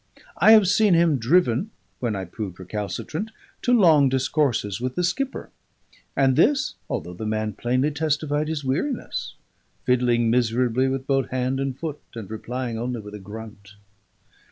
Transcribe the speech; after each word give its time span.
I 0.39 0.53
have 0.53 0.67
seen 0.67 0.95
him 0.95 1.17
driven, 1.19 1.69
when 1.99 2.15
I 2.15 2.25
proved 2.25 2.59
recalcitrant, 2.59 3.29
to 3.61 3.71
long 3.71 4.09
discourses 4.09 4.81
with 4.81 4.95
the 4.95 5.03
skipper; 5.03 5.51
and 6.17 6.35
this, 6.35 6.73
although 6.89 7.13
the 7.13 7.23
man 7.27 7.53
plainly 7.53 7.91
testified 7.91 8.47
his 8.47 8.63
weariness, 8.65 9.35
fiddling 9.85 10.31
miserably 10.31 10.87
with 10.87 11.05
both 11.05 11.29
hand 11.29 11.59
and 11.59 11.77
foot, 11.77 12.01
and 12.15 12.31
replying 12.31 12.79
only 12.79 12.99
with 12.99 13.13
a 13.13 13.19
grunt. 13.19 13.75